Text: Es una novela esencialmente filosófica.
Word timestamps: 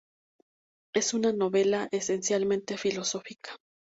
Es 0.95 1.13
una 1.13 1.31
novela 1.31 1.87
esencialmente 1.91 2.75
filosófica. 2.75 3.55